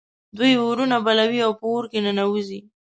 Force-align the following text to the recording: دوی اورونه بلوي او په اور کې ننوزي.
دوی 0.37 0.51
اورونه 0.63 0.97
بلوي 1.05 1.39
او 1.47 1.51
په 1.59 1.65
اور 1.71 1.83
کې 1.91 1.99
ننوزي. 2.05 2.59